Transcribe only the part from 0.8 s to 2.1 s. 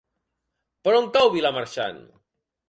Per on cau Vilamarxant?